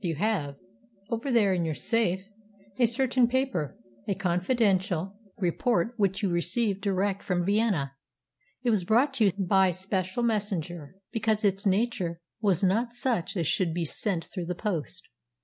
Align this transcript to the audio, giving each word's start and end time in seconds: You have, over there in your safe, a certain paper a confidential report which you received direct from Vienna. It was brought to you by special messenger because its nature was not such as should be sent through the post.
You 0.03 0.15
have, 0.15 0.55
over 1.11 1.31
there 1.31 1.53
in 1.53 1.63
your 1.63 1.75
safe, 1.75 2.25
a 2.79 2.87
certain 2.87 3.27
paper 3.27 3.77
a 4.07 4.15
confidential 4.15 5.15
report 5.37 5.93
which 5.95 6.23
you 6.23 6.29
received 6.29 6.81
direct 6.81 7.21
from 7.21 7.45
Vienna. 7.45 7.93
It 8.63 8.71
was 8.71 8.83
brought 8.83 9.13
to 9.15 9.25
you 9.25 9.31
by 9.37 9.69
special 9.69 10.23
messenger 10.23 10.95
because 11.11 11.45
its 11.45 11.67
nature 11.67 12.17
was 12.41 12.63
not 12.63 12.93
such 12.93 13.37
as 13.37 13.45
should 13.45 13.75
be 13.75 13.85
sent 13.85 14.25
through 14.25 14.45
the 14.47 14.55
post. 14.55 15.07